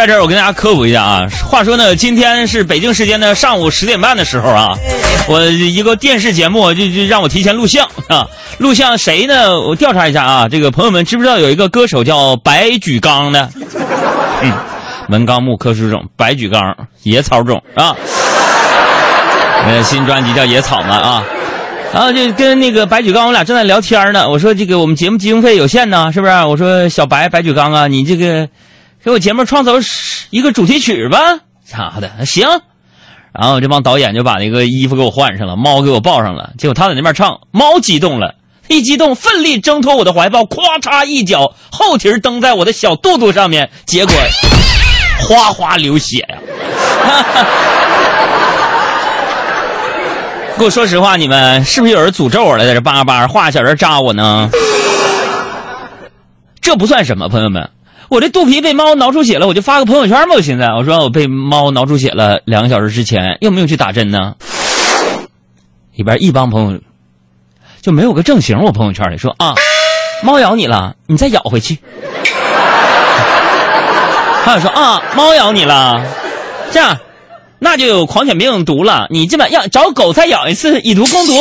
[0.00, 4.70] 在这儿我跟大家科普一下啊，话说呢，今天是北京时间的上午十点半的时候啊，
[5.28, 8.26] 我一个电视节目就就让我提前录像啊，
[8.56, 9.60] 录像谁呢？
[9.60, 13.50] 我调查一下啊，这个朋友们知不知道有一个歌手叫白举纲的？
[14.40, 14.50] 嗯，
[15.06, 17.94] 门纲木科属种，白举纲，野草种啊。
[19.66, 21.22] 呃，新专辑叫《野草》嘛啊，
[21.92, 26.32] 然后就跟那个白举纲我俩正在聊天呢，我说这个我们节目经费有限呢，是不是？
[26.46, 28.48] 我说小白白举纲啊，你这个。
[29.02, 29.80] 给我节目创作
[30.28, 31.18] 一个主题曲吧，
[31.64, 32.46] 咋的行。
[33.32, 36.50] 然后这帮导演就把那个衣服给我换上了，猫给我抱上了。
[36.58, 38.34] 结果他在那边唱，猫激动了，
[38.68, 44.14] 一激动奋力挣脱我的怀抱，咵嚓一脚后蹄蹬在我的小肚肚上面，结果
[45.26, 46.36] 哗哗流血呀！
[50.58, 54.50] 给我说实话，你们是不是有人诅咒我了，在这叭叭画小人扎我呢？
[56.60, 57.70] 这不算什么，朋友们。
[58.10, 60.34] 我这肚皮被猫挠出血了，我就发个朋友圈吧。
[60.34, 64.34] 我现在我说我被猫挠出血了，两个小时之前又没有去打针呢。
[65.94, 66.80] 里边一帮朋友
[67.80, 69.54] 就没有个正形，我朋友圈里说啊，
[70.24, 71.78] 猫咬你了，你再咬回去。
[74.44, 76.04] 还有说啊，猫咬你了，
[76.72, 76.98] 这样
[77.60, 81.32] 那就有狂犬病毒了，你这么要找狗再咬一次，以毒攻毒。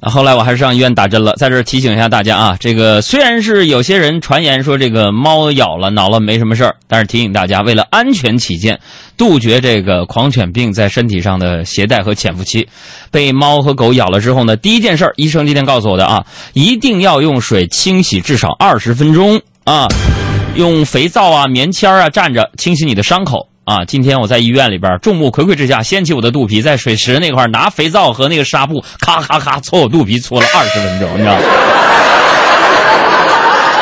[0.00, 1.34] 啊，后来我还是上医院打针了。
[1.36, 8.80] 在这提醒一下大家啊，这个虽然是有些人传言说这个猫咬了挠了没什么事儿，但是提醒大家，为了安全起见，
[9.18, 12.66] 杜绝这个狂犬病在身体上的携带和潜伏期。
[13.10, 19.86] 被猫和狗咬了之后呢，第一件事，医生今天告诉我的啊，一定要用水清洗至少二十分钟啊，
[20.54, 23.49] 用肥皂啊、棉签啊蘸着清洗你的伤口。
[23.70, 23.84] 啊！
[23.86, 31.40] 今天我在医院里边，众目睽睽之下掀起我的肚皮，在水池那块拿肥皂和那个纱布，咔咔咔搓我肚皮，搓了二十分钟，你知道吗？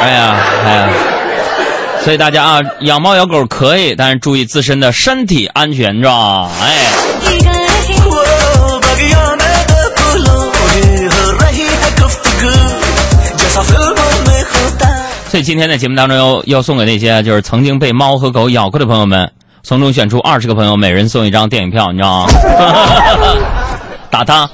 [0.02, 0.90] 哎呀，哎呀！
[2.04, 6.50] 所以大家啊，养猫养狗可以，但是注意自身的身体安全，你知道吧？
[6.60, 6.68] 哎。
[15.30, 19.32] 所以今天的节目当中要要送给那些就是曾经被猫和狗咬过的朋友们。
[19.62, 22.32] 从中选出二十个朋友，每人送一张电影票，你知道吗？
[24.10, 24.48] 打他！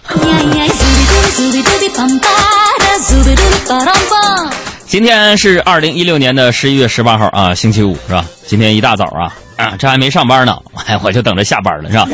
[4.86, 8.24] 今天是二零一六年的十一月十八号啊，星期五是吧？
[8.46, 10.56] 今天一大早啊啊，这还没上班呢，
[10.86, 12.08] 哎， 我就等着下班了是吧？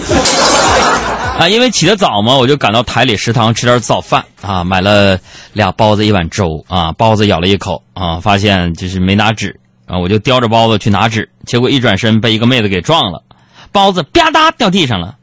[1.39, 5.19] 啊，因为起得早嘛，我就赶到台里食堂吃点早饭啊，买了
[5.55, 9.59] 俩包子一碗粥啊，包子咬了一口啊，发现就是没拿纸。
[9.91, 9.99] 啊！
[9.99, 13.25] 我就叼着包子去拿纸，结果一转身被一个妹子给撞了，
[13.73, 15.17] 包子吧嗒掉地上了。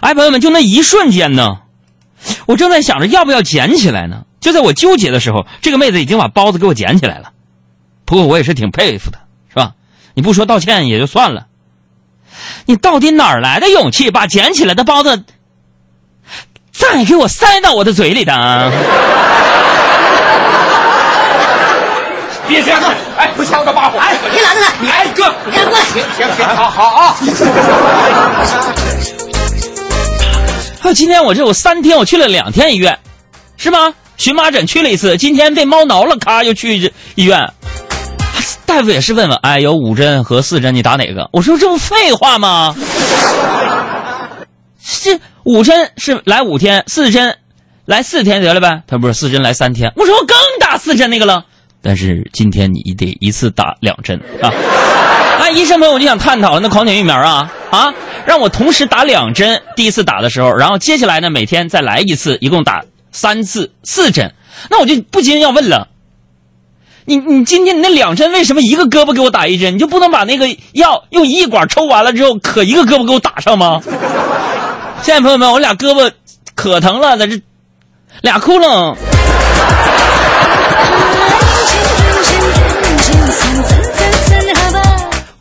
[0.00, 1.58] 哎，朋友们，就那一瞬间呢，
[2.46, 4.22] 我正在想着要不要捡起来呢。
[4.40, 7.32] 就在我纠结的时候，这个妹子已经把包子给我捡起来了。
[8.04, 9.18] 不过我也是挺佩服的，
[9.50, 9.72] 是吧？
[10.14, 11.46] 你不说道歉也就算了，
[12.64, 15.24] 你到底哪儿来的勇气把捡起来的包子
[16.72, 18.72] 再给我塞到我的嘴里的？
[22.48, 22.86] 别这样子！
[23.16, 23.98] 哎，不抢我的把火！
[23.98, 24.60] 哎，你哪个？
[24.80, 25.34] 你哎哥！
[25.46, 25.84] 你过来！
[25.92, 27.16] 行行行，好好啊！
[30.80, 32.98] 还有今天我这有三天，我去了两天医院，
[33.56, 33.94] 是吗？
[34.16, 37.52] 荨麻疹去了一次，今天被猫挠了，咔又去医院。
[38.64, 41.28] 大夫也是问问，哎，有五针和四针，你打哪个？
[41.32, 42.74] 我说这不废话吗？
[45.02, 47.36] 这五针是来五天，四针
[47.84, 48.82] 来四天得了呗？
[48.86, 49.92] 他不是四针来三天。
[49.96, 51.44] 我说我刚打四针那个了。
[51.86, 54.50] 但是今天你得一次打两针啊！
[55.38, 57.94] 那，医生们，我就想探讨那狂犬疫苗啊啊，
[58.26, 62.82] 让我同时打两针，第一次打的时候，然后接下来呢每天再来一次，一共打
[63.12, 64.34] 三次四针。
[64.68, 65.86] 那我就不禁要问了，
[67.04, 69.74] 你你今天你那两针为什么一个胳膊给我打一针？
[69.74, 73.80] 你就不能把那个药用一管抽完了之后，可一个胳膊给我打上吗？
[75.02, 76.10] 现在朋友们，我俩胳膊
[76.56, 77.40] 可疼了，在这
[78.22, 78.96] 俩窟窿。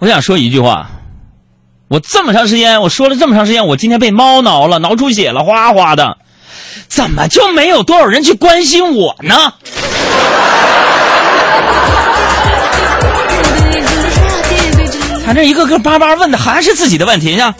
[0.05, 0.91] 我想说一句话，
[1.87, 6.17] 我这么长时间，我说了这么长时间，我今天被猫挠了，挠出血了，哗哗的，
[6.87, 9.34] 怎么就没有多少人去关心我呢？
[15.25, 17.55] 反正一个个叭叭问的还是自己的问题，像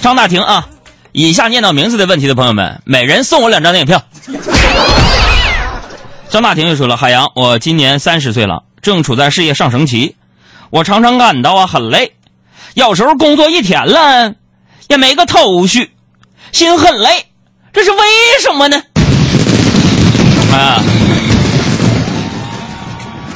[0.00, 0.68] 张大婷啊，
[1.10, 4.00] 以下念到名字的问题的朋友们，每人送我两张电影票。
[6.28, 10.14] 张大婷又说了：“海洋，我今年三十岁了，正处在事业上升期。”
[10.70, 12.12] 我常常感到啊很累，
[12.74, 14.34] 有时候工作一天了
[14.88, 15.90] 也没个头绪，
[16.52, 17.26] 心很累，
[17.72, 17.98] 这是为
[18.40, 18.80] 什么呢？
[20.52, 20.80] 啊，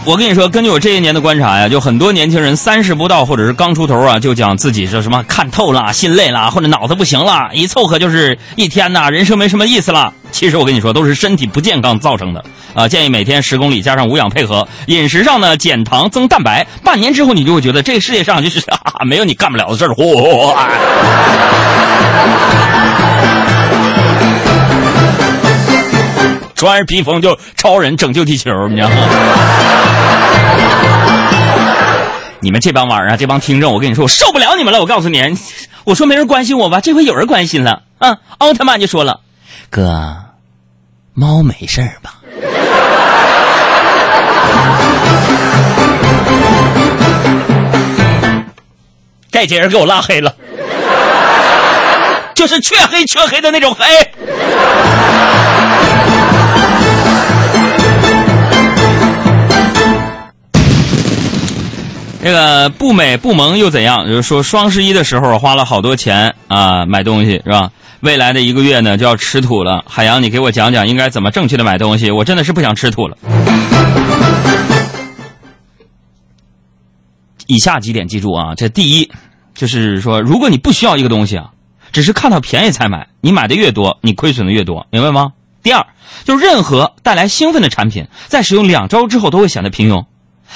[0.07, 10.13] 我跟你说，根据我这些年的观察呀，就很多年轻人三十不到或者是刚出头啊，就讲自己是什么看透了、心累了，或者脑子不行了，一凑合就是一天呐，人生没什么意思了。
[10.31, 12.87] 其实我跟你说，都是身体不健康造成的啊！
[12.87, 19.95] 建议每天十公里加上无氧配合，饮食上呢减糖增蛋白，半年之后你就会觉得这个世界上就是啊，没有你干不了的事儿。
[19.95, 20.55] 嚯！
[26.65, 28.97] 穿着披风就超人拯救地球，你知道吗？
[32.41, 34.81] 你们这帮玩意儿啊，这帮听众，我跟你说，我受不了你们了！
[34.81, 35.23] 我告诉你，
[35.85, 38.17] 我说没人关心我吧，这回有人关心了啊！
[38.39, 39.21] 奥特曼就说了
[39.69, 40.17] ：“哥，
[41.13, 42.15] 猫没事儿吧？”
[49.31, 50.35] 这节人给我拉黑了，
[52.35, 53.85] 就是黢黑黢黑的那种黑。
[62.25, 64.07] 这个不美不萌又怎样？
[64.07, 67.71] 就是说双十一的时候花了好多钱啊买东西是吧？
[68.01, 69.85] 未来的一个月呢就要吃土了。
[69.87, 72.11] 海洋，你给我讲讲应该怎么正确的买东西？
[72.11, 73.19] 我真的是不想吃土了。
[77.47, 79.11] 以下几点记住啊，这第一
[79.55, 81.51] 就是说，如果你不需要一个东西啊，
[81.93, 85.33] 只是看到便宜才买，你买的越多，你亏损的越多，明白吗？
[85.63, 85.85] 第二，
[86.25, 90.07] 就是任何带来兴奋的产品，在使用两周之后都会显得平庸。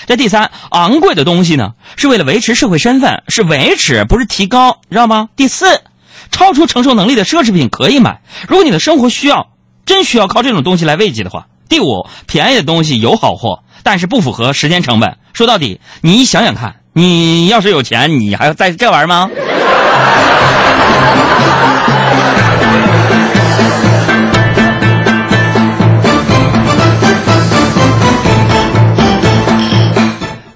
[0.06, 5.29] 这第三，昂贵的东西呢，是为了维持社会身份，是维持，不是提高，知道吗？
[5.37, 5.81] 第四，
[6.31, 9.49] 超出承受能力的奢侈品可以买，如果你的生活需要，
[9.87, 11.46] 真需要靠这种东西来慰藉的话。
[11.69, 15.19] 第五，便宜的东西有好货，但是不符合时间成本。
[15.35, 19.29] 说到底，你想想看，你要是有钱，你还要在这玩吗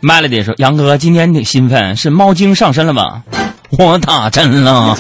[0.03, 3.23] ？Melody 说：“杨哥，今天挺兴奋，是猫精上身了吧？
[3.79, 4.97] 我打针了。”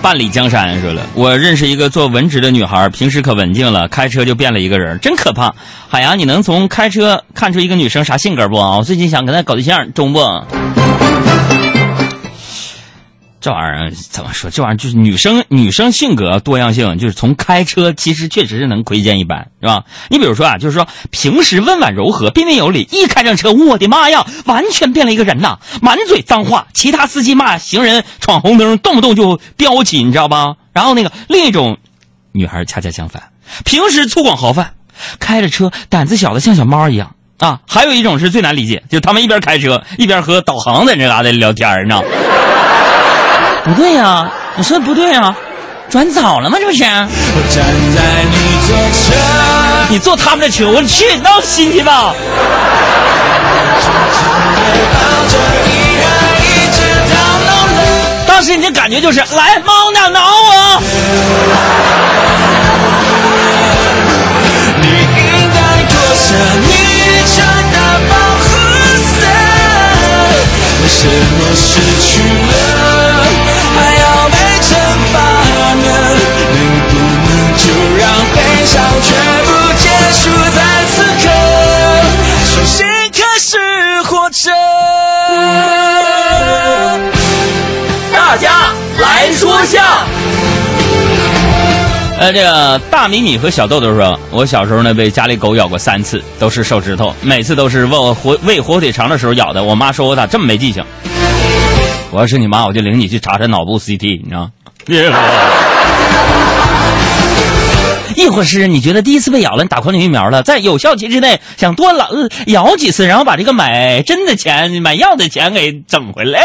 [0.00, 5.52] 万里江山说了：“我认识一个做文职的女孩，平时可文静了，开车就变了一个人，真可怕。”
[5.90, 8.56] 海洋，你能从开车看出一个女生啥性格不？
[8.56, 10.20] 我最近想跟她搞对象，中不？
[13.40, 14.50] 这玩意儿怎么说？
[14.50, 19.84] 这玩意儿就是女生女生性格多样性，就是从开车其实确实是能窥见一斑，是吧？
[20.10, 25.58] 你比如说啊，就是说平时温婉柔和、彬彬有礼，一开上车，我的妈呀，完全变了一个人呐！
[25.80, 30.56] 满嘴脏话，其他司机骂行人闯红灯，动不动就飙起，你知道吧？
[30.72, 31.78] 然后那个另一种
[32.32, 33.30] 女孩恰恰相反，
[33.64, 34.66] 平时粗犷豪放，
[35.20, 37.60] 开着车胆子小的像小猫一样啊。
[37.68, 42.02] 还有一种是最难理解，就他们一边开车一边和导航在这嘎达聊天呢。
[43.64, 45.34] 不对呀，你说的不对呀，
[45.90, 46.58] 转早了吗？
[46.58, 46.84] 这不是？
[49.90, 52.14] 你坐他们的车，我去，闹心去吧。
[58.26, 60.82] 当时你的感觉就是，来，猫呢，挠我。
[89.58, 89.82] 来说笑。
[92.20, 99.62] 呃，这个大米米和小豆豆说，我小时候呢被家里狗咬过三次，都是手指头，每次都是喂我火喂火腿肠的时候咬的。
[99.62, 100.84] 我妈说我咋这么没记性？
[102.10, 104.50] 我要是你妈，我就领你去查查脑部 CT，你知道？
[108.16, 112.08] 亦或是你觉得第一次被咬了，你打狂犬疫苗了，在有效期之内想多咬
[112.46, 116.40] 咬几次，然后把这个买针的钱、买药的钱给整回来？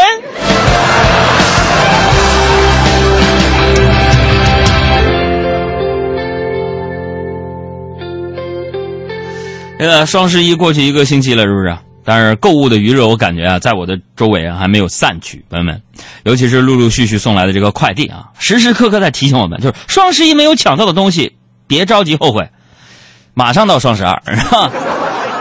[9.78, 11.76] 这个双十一过去一个星期了，是不是？
[12.06, 15.80] 但是购物的余热，我感觉啊，在我的周围啊还没有散去，朋友们，
[16.24, 21.34] 尤其是陆陆续续送来的这个快递啊，时时刻刻在提醒我们，就是双十一没有抢到的东西，
[21.66, 22.50] 别着急后悔，
[23.32, 24.70] 马上到双十二， 是吧？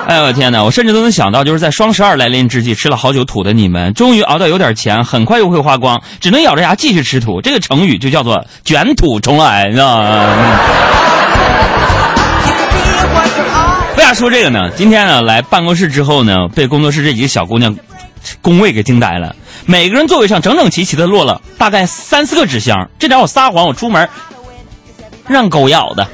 [0.07, 0.63] 哎呦我天哪！
[0.63, 7.41] 我甚至都能想到，就是在双十二来临之际，吃了好久土的你们，终于熬到有点钱，很快又会花光，只能咬着牙继续吃土。
[7.41, 10.59] 这个成语就叫做卷土重来，你知道吗？
[14.03, 14.69] 为啥说这个呢？
[14.75, 17.73] 今天呢，来办公室之后呢，被工作室这几个小姑娘
[18.41, 19.33] 工位给惊呆了。
[19.65, 24.09] 每个人座位上整整齐齐的落了大概三四个纸箱，这点我撒谎，我出门
[25.25, 26.03] 让狗咬的。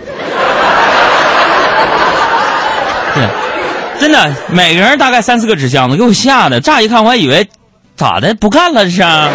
[3.15, 3.27] 对，
[3.99, 7.49] 真的，每个人大概三四个纸箱子，给我吓的，乍一看我还以为
[7.95, 9.01] 咋的不干了这是。
[9.01, 9.31] 然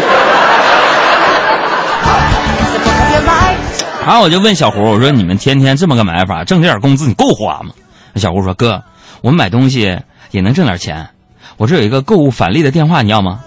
[4.14, 7.72] 后我就问小胡，我说你们天天这么个买法，挣这点工资你够花吗？
[8.16, 8.82] 小吴说哥，
[9.22, 9.98] 我们买东西
[10.30, 11.08] 也能挣点钱。
[11.56, 13.40] 我这有一个购物返利的电话，你要吗？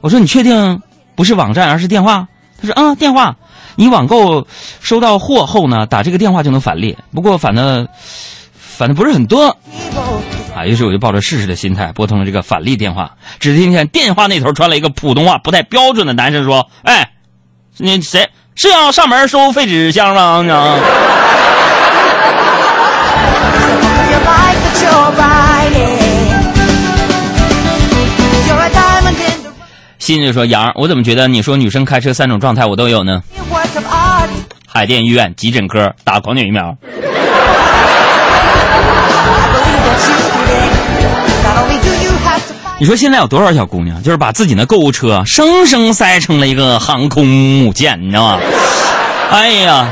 [0.00, 0.80] 我说你确定
[1.14, 2.28] 不是网站而是电话？
[2.60, 3.36] 他说啊，电话。
[3.76, 4.46] 你网购
[4.80, 7.88] 收到货后呢，打这个电话就能返利，不过返的
[8.52, 9.56] 返的不是很多。
[10.54, 17.12] 啊，于是我就抱着试试的心态拨通了这个返利电话，只听见电话那头传来一个普通话不太标准的男生说：“哎，
[17.78, 20.42] 你谁是要上门收废纸箱吗？”
[29.98, 33.22] 心就说：“杨，我怎么觉得你说女生开车三种状态我都有呢？
[34.66, 36.74] 海淀医院急诊科打狂犬疫苗。
[42.80, 48.40] ”你说现在有多少小姑娘，就是把自己的购物车生生塞成了一个航空母舰，你知道吗？
[49.30, 49.86] 哎呀，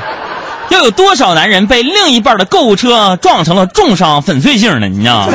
[0.71, 5.33] 要有多少男人被另一半的购物车撞成了重伤粉碎性的，你知道吗？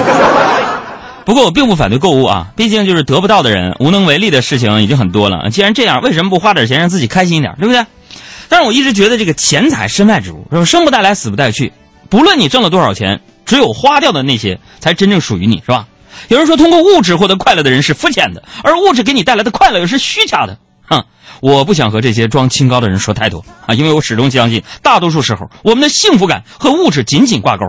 [1.26, 5.50] 不过我并不反对购物啊，毕竟就是得不到的人无能为力的事情已经很多了。
[5.50, 7.86] 既然这样，为什么不花点钱让自己开心一点，对不对？
[8.50, 11.72] 但是我一直觉得这个钱财身外之物，生不带来，死不带去。
[12.10, 15.88] 不论你挣了多少钱，只有花掉的那些才真正属于你，是吧？
[16.28, 20.58] 有人说，通过物质获得快乐的人是肤浅的，而物质给你带来的快乐又是虚假的。
[21.42, 27.66] 我不想和这些装清高的人说太多啊，因为我始终相信，大多数时候我们的幸福感和物质紧紧挂钩。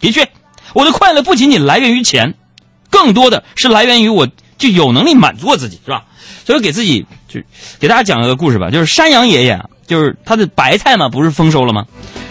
[0.00, 0.28] 的确，
[0.74, 2.34] 我的快乐不仅仅来源于钱。
[2.90, 6.02] 更多的是来源于我就有能力满足我自己，是吧？
[6.44, 7.40] 所以给自己就
[7.80, 11.84] 给大家讲一个故事吧，就是山羊爷爷，就是他的白菜嘛，不是丰收了吗？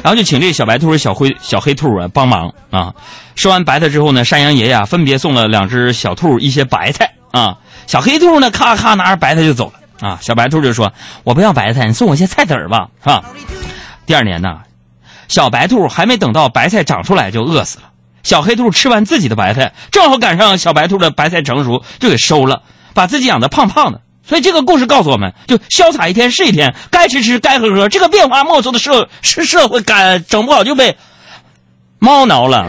[0.04, 2.94] 然后就请这小白兔、小灰、小黑兔啊帮忙啊。
[3.36, 7.58] 收完白菜之后呢，山羊爷爷分别送了两只小兔一些白菜啊。
[7.88, 10.20] 小黑兔呢，咔咔拿着白菜就走了啊。
[10.22, 10.92] 小白兔就说
[11.24, 13.24] ：“我不要白菜，你送我些菜籽儿吧，是吧？”
[14.06, 14.60] 第二年呢，
[15.30, 17.86] 小白兔还没等到白菜长出来就饿死了。
[18.24, 22.62] 小黑兔吃完自己的白菜，正好赶上小白兔的白菜成熟，就给收了，
[22.94, 24.02] 把自己养的胖胖的。
[24.24, 27.90] 所以这个故事告诉我们，就潇洒一天是一天，该吃吃，该喝喝。
[27.90, 30.96] 这个变化莫测的社是社会，感整不好就被
[31.98, 32.68] 猫挠了。